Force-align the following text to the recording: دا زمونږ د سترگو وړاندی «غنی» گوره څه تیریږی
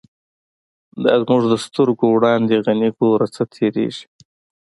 دا 1.03 1.13
زمونږ 1.21 1.43
د 1.47 1.53
سترگو 1.65 2.07
وړاندی 2.11 2.57
«غنی» 2.65 2.89
گوره 2.97 3.27
څه 3.35 3.43
تیریږی 3.53 4.05